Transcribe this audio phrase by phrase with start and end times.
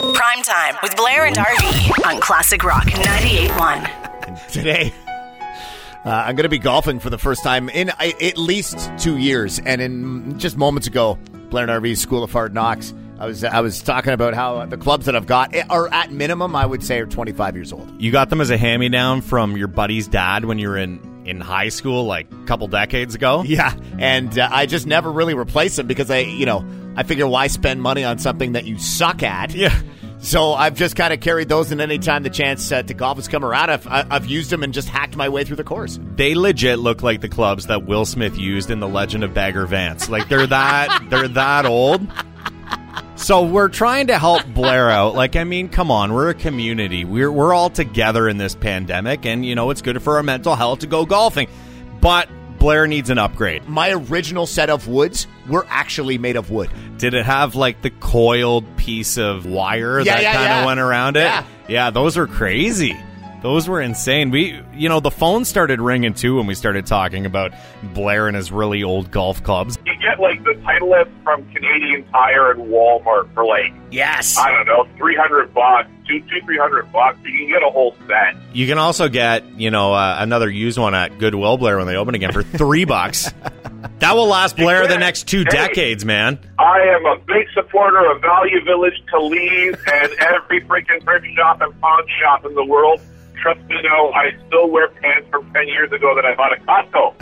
[0.00, 4.50] Prime time with Blair and RV on Classic Rock 98.1.
[4.50, 4.94] today.
[5.12, 9.18] Uh, I'm going to be golfing for the first time in uh, at least two
[9.18, 11.18] years, and in just moments ago,
[11.50, 12.94] Blair and RV's School of Hard Knocks.
[13.18, 16.56] I was I was talking about how the clubs that I've got are at minimum,
[16.56, 18.00] I would say, are 25 years old.
[18.00, 20.78] You got them as a hand me down from your buddy's dad when you were
[20.78, 23.42] in in high school, like a couple decades ago.
[23.44, 26.64] Yeah, and uh, I just never really replaced them because I, you know,
[27.00, 29.54] I figure why spend money on something that you suck at?
[29.54, 29.74] Yeah.
[30.18, 33.26] So I've just kind of carried those, and anytime the chance uh, to golf has
[33.26, 35.98] come around, I've, I've used them and just hacked my way through the course.
[36.16, 39.64] They legit look like the clubs that Will Smith used in The Legend of Bagger
[39.64, 40.10] Vance.
[40.10, 42.06] Like they're that they're that old.
[43.16, 45.14] So we're trying to help Blair out.
[45.14, 47.06] Like, I mean, come on, we're a community.
[47.06, 50.54] We're we're all together in this pandemic, and you know it's good for our mental
[50.54, 51.48] health to go golfing.
[52.02, 52.28] But
[52.60, 53.66] Blair needs an upgrade.
[53.68, 56.70] My original set of woods were actually made of wood.
[56.98, 60.66] Did it have like the coiled piece of wire Yeah, that yeah, kind of yeah.
[60.66, 61.20] went around it?
[61.20, 61.44] Yeah.
[61.68, 62.96] yeah, those were crazy.
[63.42, 64.30] Those were insane.
[64.30, 67.52] We, you know, the phone started ringing too when we started talking about
[67.94, 69.78] Blair and his really old golf clubs.
[69.86, 74.36] you get like the Titleist from Canadian Tire and Walmart for like Yes.
[74.36, 77.18] I don't know, three hundred bucks, two two three hundred bucks.
[77.24, 78.34] You can get a whole set.
[78.52, 81.96] You can also get, you know, uh, another used one at Goodwill Blair when they
[81.96, 83.32] open again for three bucks.
[84.00, 85.44] That will last Blair the next two Hey.
[85.68, 86.38] decades, man.
[86.58, 91.60] I am a big supporter of Value Village to leave and every freaking thrift shop
[91.60, 92.98] and pawn shop in the world.
[93.42, 96.64] Trust me, no, I still wear pants from ten years ago that I bought at
[96.64, 97.14] Costco.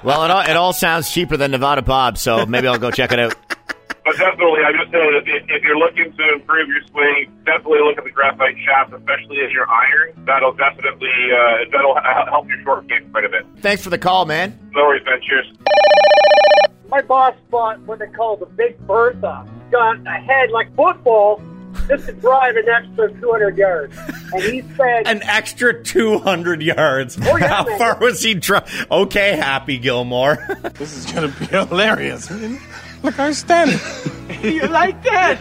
[0.04, 3.12] Well, it all, it all sounds cheaper than Nevada Bob, so maybe I'll go check
[3.12, 3.34] it out.
[4.04, 7.96] But definitely, I'm just saying, if, if you're looking to improve your swing, definitely look
[7.96, 10.12] at the graphite shaft, especially as your iron.
[10.26, 11.96] That'll definitely uh, that'll
[12.30, 13.46] help your short game quite a bit.
[13.60, 14.58] Thanks for the call, man.
[14.72, 15.20] No worries, man.
[15.26, 15.46] Cheers.
[16.88, 19.46] my boss bought what they call the Big Bertha.
[19.70, 21.42] Got a head like football
[21.88, 23.96] just to drive an extra 200 yards.
[24.32, 27.18] And he said, An extra 200 yards.
[27.20, 27.78] Oh, yeah, How man.
[27.78, 28.34] far was he?
[28.34, 28.60] Dri-
[28.90, 30.36] okay, Happy Gilmore.
[30.74, 32.30] This is gonna be hilarious.
[33.04, 33.78] Look, I'm standing.
[34.42, 35.38] you like that?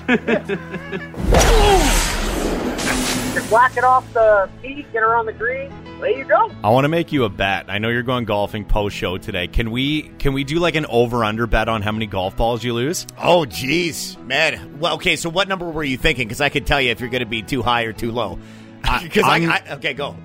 [3.33, 5.71] Just whack it off the tee, get her on the green.
[5.99, 6.51] There you go.
[6.63, 7.65] I want to make you a bet.
[7.69, 9.47] I know you're going golfing post show today.
[9.47, 12.61] Can we can we do like an over under bet on how many golf balls
[12.63, 13.07] you lose?
[13.17, 14.79] Oh, jeez, man.
[14.79, 15.15] Well, okay.
[15.15, 16.27] So, what number were you thinking?
[16.27, 18.37] Because I could tell you if you're going to be too high or too low.
[19.01, 20.17] Because I, I'm- I, okay, go.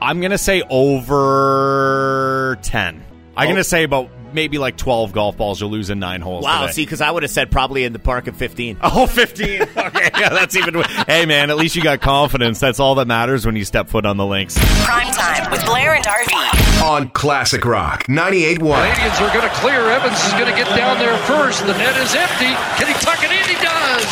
[0.00, 3.02] I'm gonna say over ten.
[3.36, 3.50] I'm Oh.
[3.50, 6.44] gonna say about maybe like 12 golf balls you'll lose in nine holes.
[6.44, 6.62] Wow.
[6.62, 6.72] today.
[6.72, 8.78] See, because I would have said probably in the park of 15.
[8.82, 9.62] Oh, 15.
[9.84, 10.82] Okay, yeah, that's even.
[11.06, 12.58] Hey, man, at least you got confidence.
[12.58, 14.56] That's all that matters when you step foot on the links.
[14.84, 16.82] Prime time with Blair and RV.
[16.82, 18.58] on Classic Rock 98.1.
[18.58, 19.90] Canadiens are going to clear.
[19.90, 21.60] Evans is going to get down there first.
[21.66, 22.52] The net is empty.
[22.80, 23.44] Can he tuck it in?
[23.44, 24.08] He does.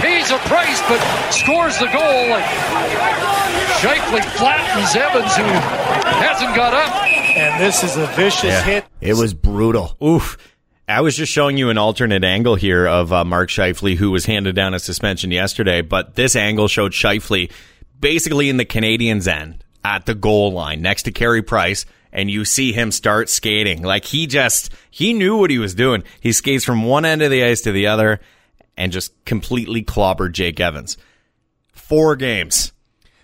[0.00, 1.00] Pays a price, but
[1.30, 2.32] scores the goal.
[2.32, 2.44] And
[3.80, 5.44] Scheifele flattens Evans, who
[6.24, 6.92] hasn't got up.
[7.40, 8.84] And this is a vicious hit.
[9.00, 9.96] It was brutal.
[10.04, 10.36] Oof.
[10.86, 14.26] I was just showing you an alternate angle here of uh, Mark Scheifele, who was
[14.26, 17.50] handed down a suspension yesterday, but this angle showed Scheifele
[17.98, 22.44] basically in the Canadiens' end at the goal line next to Carey Price, and you
[22.44, 23.82] see him start skating.
[23.82, 26.04] Like he just, he knew what he was doing.
[26.20, 28.20] He skates from one end of the ice to the other
[28.76, 30.98] and just completely clobbered Jake Evans.
[31.72, 32.74] Four games.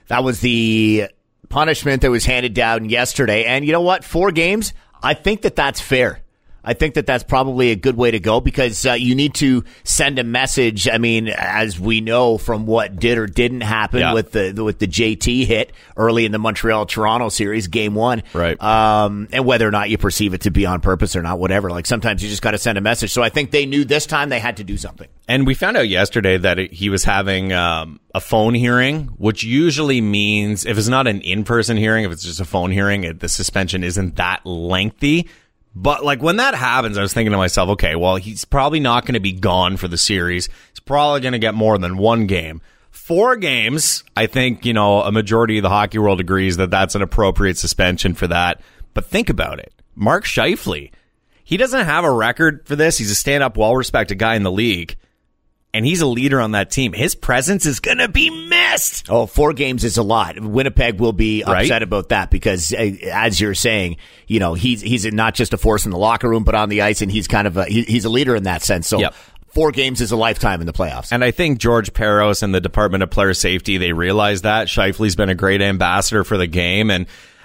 [0.08, 1.10] That was the
[1.48, 3.44] punishment that was handed down yesterday.
[3.44, 4.04] And you know what?
[4.04, 4.72] Four games.
[5.02, 6.20] I think that that's fair.
[6.66, 9.62] I think that that's probably a good way to go because uh, you need to
[9.84, 10.88] send a message.
[10.88, 14.12] I mean, as we know from what did or didn't happen Yeah.
[14.14, 18.60] with the with the JT hit early in the Montreal Toronto series, game one, Right.
[18.60, 21.70] Um, and whether or not you perceive it to be on purpose or not, whatever.
[21.70, 23.12] Like sometimes you just got to send a message.
[23.12, 25.06] So I think they knew this time they had to do something.
[25.28, 29.44] And we found out yesterday that it, he was having um, a phone hearing, which
[29.44, 33.20] usually means if it's not an in-person hearing, if it's just a phone hearing, it,
[33.20, 35.28] the suspension isn't that lengthy.
[35.78, 39.04] But like when that happens, I was thinking to myself, okay, well, he's probably not
[39.04, 40.48] going to be gone for the series.
[40.70, 42.62] He's probably going to get more than one game.
[42.90, 46.94] Four games, I think, you know, a majority of the hockey world agrees that that's
[46.94, 48.62] an appropriate suspension for that.
[48.94, 49.70] But think about it.
[49.94, 50.90] Mark Scheifele,
[51.44, 52.96] he doesn't have a record for this.
[52.96, 54.96] He's a stand up, well respected guy in the league.
[55.74, 56.94] And he's a leader on that team.
[56.94, 59.10] His presence is going to be missed.
[59.10, 60.40] Oh, four games is a lot.
[60.40, 61.62] Winnipeg will be Right.
[61.62, 65.58] upset about that because, uh, as you're saying, you know he's he's not just a
[65.58, 67.82] force in the locker room, but on the ice, and he's kind of a he,
[67.82, 68.88] he's a leader in that sense.
[68.88, 69.14] So, Yep.
[69.48, 71.12] four games is a lifetime in the playoffs.
[71.12, 74.68] And I think George Parros and the Department of Player Safety, they realize that.
[74.68, 76.90] Scheifele's been a great ambassador for the game.
[76.90, 77.04] And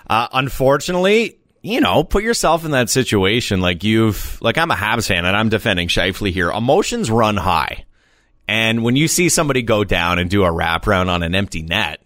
[0.10, 3.60] uh, unfortunately, you know, put yourself in that situation.
[3.62, 6.50] Like you've, like I'm a Habs fan and I'm defending Scheifele here.
[6.50, 7.84] Emotions run high.
[8.52, 12.02] And when you see somebody go down and do a wraparound on an empty net,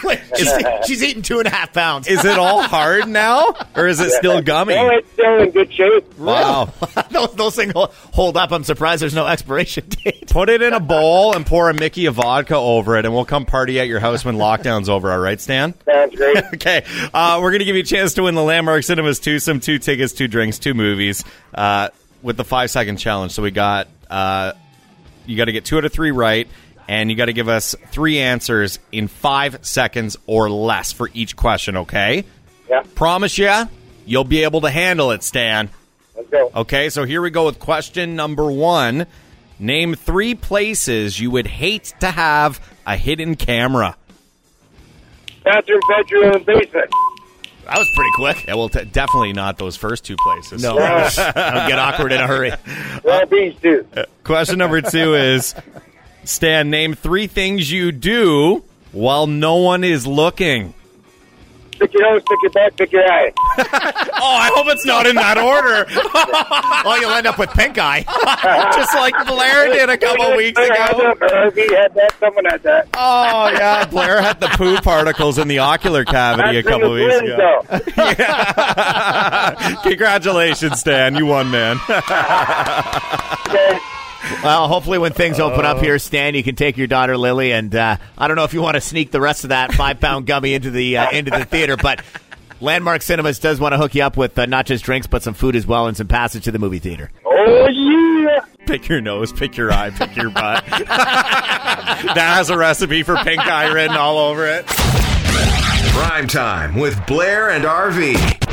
[0.36, 0.52] she's,
[0.86, 2.08] she's eating two and a half pounds.
[2.08, 3.54] Is it all hard now?
[3.74, 4.74] Or is it still gummy?
[4.74, 6.18] No, it's still in good shape.
[6.18, 6.72] Wow.
[7.10, 8.52] those, those things hold up.
[8.52, 10.28] I'm surprised there's no expiration date.
[10.28, 13.24] Put it in a bowl and pour a Mickey of vodka over it, and we'll
[13.24, 15.10] come party at your house when lockdown's over.
[15.10, 15.74] All right, Stan?
[15.84, 16.38] Sounds great.
[16.54, 19.38] Okay, uh, we're going to give you a chance to win the Landmark Cinemas two,
[19.38, 21.24] some two tickets, two drinks, two movies
[21.54, 21.88] uh,
[22.22, 23.32] with the five second challenge.
[23.32, 24.52] So we got uh,
[25.26, 26.48] you got to get two out of three right,
[26.90, 31.36] and you got to give us three answers in five seconds or less for each
[31.36, 31.76] question.
[31.76, 32.24] Okay?
[32.68, 33.52] yeah, Promise you,
[34.06, 35.70] you'll be able to handle it, Stan.
[36.16, 36.50] let's go.
[36.52, 39.06] Okay, so here we go with question number one.
[39.60, 43.96] Name three places you would hate to have a hidden camera.
[45.44, 46.90] Bathroom, bedroom, and basement.
[47.66, 48.46] That was pretty quick.
[48.48, 50.60] Yeah, well, t- definitely not those first two places.
[50.60, 52.52] No, I'll get awkward in a hurry.
[53.04, 53.86] Well, bees too.
[53.96, 55.54] Uh, question number two is
[56.24, 58.62] Stan, name three things you do
[58.92, 60.72] while no one is looking.
[61.74, 63.32] Stick your nose, stick your back, stick your eye.
[64.22, 65.86] Oh, I hope it's not in that order.
[66.82, 68.02] Oh, you'll end up with pink eye.
[68.74, 71.14] Just like Blair did a couple weeks Blair had ago.
[71.20, 72.14] that, had that.
[72.18, 72.88] Someone had that.
[72.94, 73.84] Oh, yeah.
[73.86, 77.62] Blair had the poo particles in the ocular cavity a couple weeks twins, ago.
[77.68, 77.78] though.
[79.82, 81.14] Congratulations, Stan.
[81.16, 81.76] You won, man.
[84.22, 84.42] Okay.
[84.42, 87.74] Well, hopefully, when things open up here, Stan, you can take your daughter Lily, and
[87.74, 90.26] uh, I don't know if you want to sneak the rest of that five pound
[90.26, 92.02] gummy into the uh, into the theater, but
[92.60, 95.32] Landmark Cinemas does want to hook you up with uh, not just drinks, but some
[95.32, 97.10] food as well, and some passage to the movie theater.
[97.24, 98.40] Oh, yeah.
[98.66, 100.64] pick your nose, pick your eye, pick your butt.
[100.68, 104.66] that has a recipe for pink eye written all over it.
[104.66, 108.46] Prime time with Blair and RV.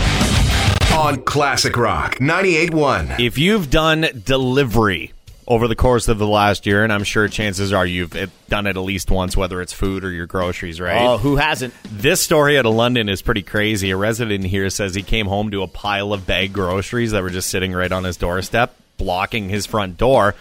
[0.93, 3.19] On Classic Rock 98.1.
[3.19, 5.11] If you've done delivery
[5.47, 8.67] over the course of the last year, and I'm sure chances are you've eh, done
[8.67, 11.01] it at least once, whether it's food or your groceries, right?
[11.01, 11.73] Oh, who hasn't?
[11.89, 13.91] This story out of London is pretty crazy.
[13.91, 17.29] A resident here says he came home to a pile of bag groceries that were
[17.29, 20.35] just sitting right on his doorstep, blocking his front door.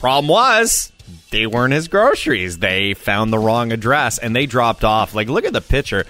[0.00, 0.92] Problem was,
[1.30, 2.58] they weren't his groceries.
[2.58, 5.14] They found the wrong address and they dropped off.
[5.14, 6.04] Like, look at the picture.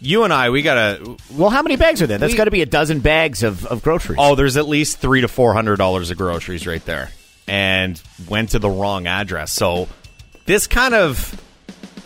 [0.00, 1.16] You and I, we gotta.
[1.32, 2.18] Well, how many bags are there?
[2.18, 4.18] That's got to be a dozen bags of, of groceries.
[4.20, 7.10] Oh, there's at least three to four hundred dollars of groceries right there,
[7.48, 9.52] and went to the wrong address.
[9.52, 9.88] So
[10.46, 11.40] this kind of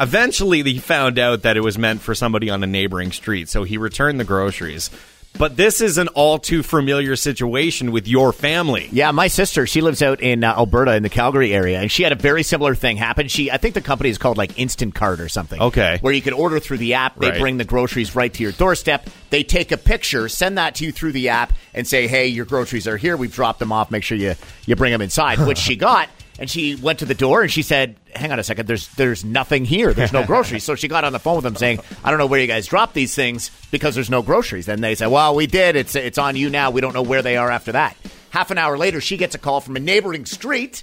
[0.01, 3.49] eventually he found out that it was meant for somebody on a neighboring street.
[3.49, 4.91] So he returned the groceries.
[5.39, 8.89] But this is an all too familiar situation with your family.
[8.93, 12.03] Yeah, my sister, she lives out in uh, Alberta in the Calgary area, and she
[12.03, 13.29] had a very similar thing happen.
[13.29, 15.61] She, I think the company is called like Instant Cart or something.
[15.61, 15.99] Okay.
[16.01, 17.41] Where you can order through the app, they Right.
[17.41, 19.09] bring the groceries right to your doorstep.
[19.31, 22.45] They take a picture, send that to you through the app, and say, "Hey, your
[22.45, 23.17] groceries are here.
[23.17, 23.91] We've dropped them off.
[23.91, 24.35] Make sure you
[24.67, 26.09] you bring them inside." Which she got.
[26.43, 28.67] And she went to the door and she said, "Hang on a second.
[28.67, 29.95] There's there's nothing here.
[29.95, 32.27] There's no groceries." so she got on the phone with them saying, "I don't know
[32.27, 35.47] where you guys dropped these things because there's no groceries." Then they said, "Well, we
[35.47, 35.77] did.
[35.77, 36.73] It's it's on you now.
[36.73, 37.97] We don't know where they are after that."
[38.31, 40.83] Half an hour later, she gets a call from a neighboring street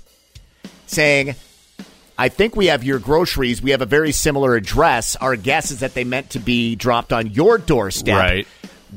[0.86, 1.36] saying,
[2.18, 3.62] I think we have your groceries.
[3.62, 5.18] We have a very similar address.
[5.18, 8.16] Our guess is that they meant to be dropped on your doorstep.
[8.16, 8.48] Right.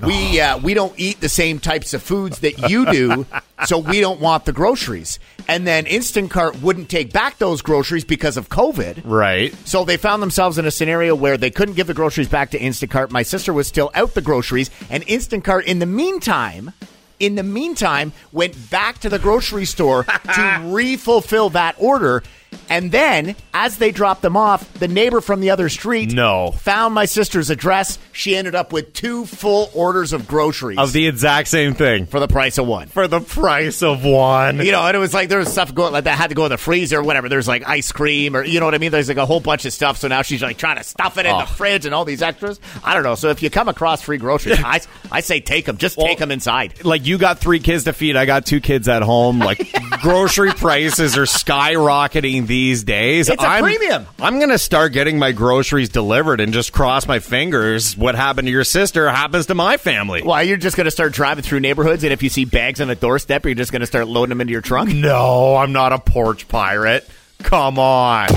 [0.00, 3.26] We uh, we don't eat the same types of foods that you do,
[3.66, 5.18] so we don't want the groceries.
[5.48, 9.02] And then Instacart wouldn't take back those groceries because of COVID.
[9.04, 9.54] Right.
[9.66, 12.58] So they found themselves in a scenario where they couldn't give the groceries back to
[12.58, 13.10] Instacart.
[13.10, 16.72] My sister was still out the groceries, and Instacart, in the meantime,
[17.18, 22.22] in the meantime, went back to the grocery store to re-fulfill that order.
[22.68, 26.52] And then, as they dropped them off, the neighbor from the other street No.
[26.52, 27.98] found my sister's address.
[28.12, 32.06] She ended up with two full orders of groceries Of the exact same thing.
[32.06, 32.88] for the price of one.
[32.88, 34.64] For the price of one.
[34.64, 36.44] You know, and it was like there was stuff going like that had to go
[36.46, 37.28] in the freezer or whatever.
[37.28, 38.90] There's like ice cream or you know what I mean.
[38.90, 39.98] There's like a whole bunch of stuff.
[39.98, 42.58] So now she's like trying to stuff it in the fridge and all these extras.
[42.84, 43.14] I don't know.
[43.16, 44.80] So if you come across free groceries, I,
[45.10, 45.76] I say take them.
[45.76, 46.84] Just take 'em take them inside.
[46.84, 48.16] like you got three kids to feed.
[48.16, 49.38] I got two kids at home.
[49.40, 49.70] Like
[50.02, 53.28] grocery prices are skyrocketing these days.
[53.28, 54.06] It's a I'm, premium.
[54.20, 57.96] I'm gonna start getting my groceries delivered and just cross my fingers.
[57.96, 60.22] What happened to your sister happens to my family.
[60.22, 62.90] Why you're just going to start driving through neighborhoods and if you see bags on
[62.90, 64.92] a doorstep, you're just going to start loading them into your trunk.
[64.94, 67.08] No, I'm not a porch pirate.
[67.42, 68.28] Come on.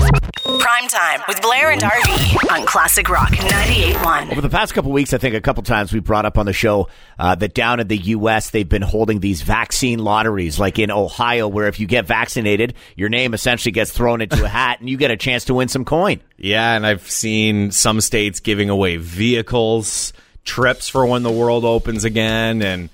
[0.46, 4.30] Prime time with Blair and RV on Classic Rock 98.1.
[4.30, 6.52] Over the past couple weeks, I think a couple times we brought up on the
[6.52, 6.88] show
[7.18, 8.50] uh, that down in the U.S.
[8.50, 13.08] they've been holding these vaccine lotteries, like in Ohio, where if you get vaccinated, your
[13.08, 15.84] name essentially gets thrown into a hat and you get a chance to win some
[15.84, 16.20] coin.
[16.36, 20.12] Yeah, and I've seen some states giving away vehicles,
[20.44, 22.88] trips for when the world opens again, and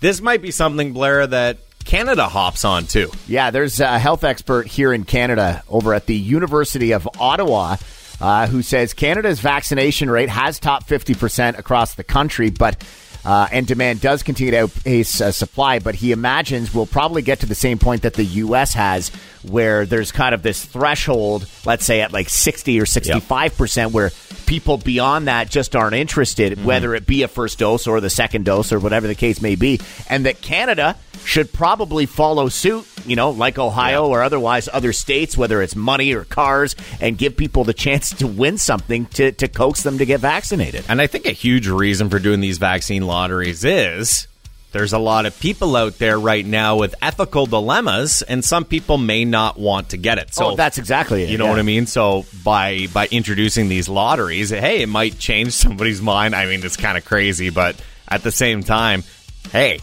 [0.00, 3.10] this might be something, Blair, that Canada hops on too.
[3.26, 7.76] Yeah, there's a health expert here in Canada over at the University of Ottawa
[8.20, 12.82] uh, who says Canada's vaccination rate has topped 50% across the country, but
[13.24, 15.78] uh, and demand does continue to outpace uh, supply.
[15.78, 18.74] But he imagines we'll probably get to the same point that the U.S.
[18.74, 19.10] has,
[19.42, 24.10] where there's kind of this threshold, let's say at like 60 or 65%, where
[24.46, 28.44] people beyond that just aren't interested, whether it be a first dose or the second
[28.44, 29.80] dose or whatever the case may be.
[30.08, 35.36] And that Canada should probably follow suit, you know, like Ohio or otherwise other states,
[35.36, 39.48] whether it's money or cars, and give people the chance to win something to, to
[39.48, 40.84] coax them to get vaccinated.
[40.88, 44.28] And I think a huge reason for doing these vaccine lotteries is
[44.72, 48.98] there's a lot of people out there right now with ethical dilemmas, and some people
[48.98, 50.34] may not want to get it.
[50.34, 51.30] So oh, that's exactly it.
[51.30, 51.50] You know yeah.
[51.50, 51.86] what I mean?
[51.86, 56.34] So by by introducing these lotteries, hey, it might change somebody's mind.
[56.34, 57.76] I mean, it's kind of crazy, but
[58.06, 59.04] at the same time,
[59.52, 59.80] hey,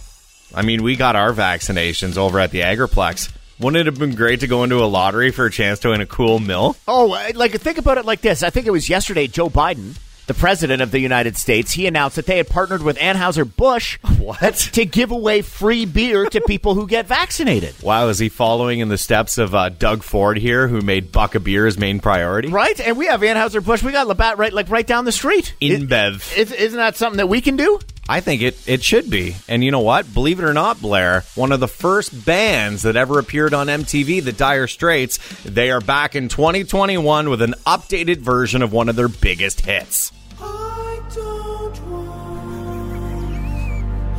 [0.56, 3.32] I mean, we got our vaccinations over at the Agriplex.
[3.60, 6.02] Wouldn't it have been great to go into a lottery for a chance to win
[6.02, 6.76] a cool mill?
[6.88, 8.42] Oh, uh, like think about it like this.
[8.42, 9.28] I think it was yesterday.
[9.28, 9.98] Joe Biden,
[10.28, 13.98] the president of the United States, he announced that they had partnered with Anheuser Busch
[14.18, 14.56] What?
[14.74, 17.76] to give away free beer to people who get vaccinated.
[17.82, 21.36] Wow, is he following in the steps of uh, Doug Ford here, who made Buck
[21.36, 22.50] a beer his main priority?
[22.50, 23.84] Right, and we have Anheuser Busch.
[23.84, 25.54] We got Labatt right, like right down the street.
[25.62, 26.38] InBev.
[26.38, 27.80] Is, isn't that something that we can do?
[28.08, 29.36] I think it, it should be.
[29.48, 30.14] And you know what?
[30.14, 34.24] Believe it or not, Blair, one of the first bands that ever appeared on MTV,
[34.24, 38.96] the Dire Straits, they are back in 2021 with an updated version of one of
[38.96, 40.12] their biggest hits.
[40.40, 42.12] I don't want,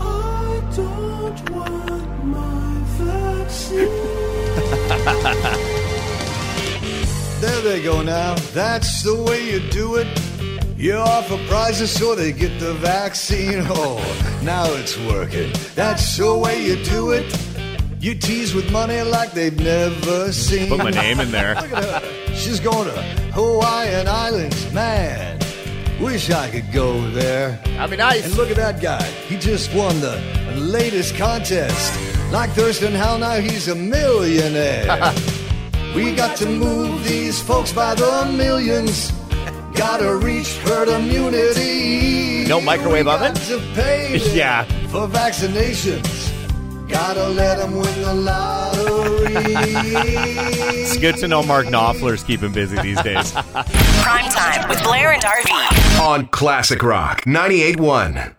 [0.00, 3.86] I don't want my vaccine.
[7.40, 8.34] there they go now.
[8.52, 10.08] That's the way you do it.
[10.78, 13.64] You offer prizes so they get the vaccine.
[13.68, 13.98] Oh,
[14.42, 15.50] now it's working.
[15.74, 17.24] That's the way you do it.
[17.98, 20.68] You tease with money like they've never seen.
[20.68, 21.54] Put my name in there.
[21.60, 22.34] Look at her.
[22.34, 23.02] She's going to
[23.32, 24.70] Hawaiian Islands.
[24.72, 25.40] Man,
[25.98, 27.58] wish I could go there.
[27.64, 28.26] That'd be nice.
[28.26, 29.02] And look at that guy.
[29.02, 30.20] He just won the
[30.56, 31.98] latest contest.
[32.30, 35.14] Like Thurston Howell, now he's a millionaire.
[35.94, 39.12] we got to move these folks by the millions.
[39.76, 42.44] Gotta reach herd immunity.
[42.48, 43.34] No microwave oven?
[43.34, 44.64] to pay Yeah.
[44.88, 46.32] for vaccinations.
[46.88, 49.34] Gotta let them win the lottery.
[49.34, 53.32] It's good to know Mark Knopfler's keeping busy these days.
[54.02, 56.00] Prime time with Blair and RV.
[56.00, 58.34] on Classic Rock 98.1.